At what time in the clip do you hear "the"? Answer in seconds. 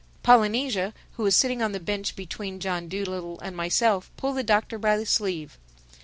1.73-1.79, 4.37-4.41, 4.97-5.05